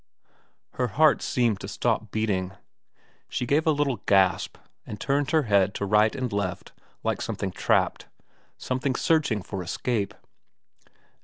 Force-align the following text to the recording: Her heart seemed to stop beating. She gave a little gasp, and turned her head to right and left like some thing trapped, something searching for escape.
Her 0.71 0.87
heart 0.87 1.21
seemed 1.21 1.59
to 1.59 1.67
stop 1.67 2.09
beating. 2.09 2.53
She 3.29 3.45
gave 3.45 3.67
a 3.67 3.71
little 3.71 3.97
gasp, 4.07 4.57
and 4.83 4.99
turned 4.99 5.29
her 5.29 5.43
head 5.43 5.75
to 5.75 5.85
right 5.85 6.15
and 6.15 6.33
left 6.33 6.71
like 7.03 7.21
some 7.21 7.35
thing 7.35 7.51
trapped, 7.51 8.07
something 8.57 8.95
searching 8.95 9.43
for 9.43 9.61
escape. 9.61 10.15